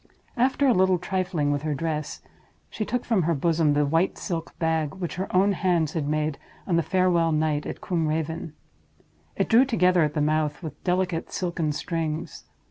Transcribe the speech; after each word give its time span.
After 0.35 0.65
a 0.67 0.73
little 0.73 0.97
trifling 0.97 1.51
with 1.51 1.61
her 1.61 1.75
dress, 1.75 2.23
she 2.71 2.85
took 2.85 3.05
from 3.05 3.21
her 3.21 3.35
bosom 3.35 3.73
the 3.73 3.85
white 3.85 4.17
silk 4.17 4.57
bag 4.57 4.95
which 4.95 5.13
her 5.17 5.27
own 5.31 5.51
hands 5.51 5.93
had 5.93 6.07
made 6.07 6.39
on 6.65 6.75
the 6.75 6.81
farewell 6.81 7.31
night 7.31 7.67
at 7.67 7.81
Combe 7.81 8.07
Raven. 8.07 8.53
It 9.35 9.47
drew 9.47 9.63
together 9.63 10.01
at 10.01 10.15
the 10.15 10.19
mouth 10.21 10.63
with 10.63 10.83
delicate 10.83 11.31
silken 11.31 11.71
strings. 11.71 12.45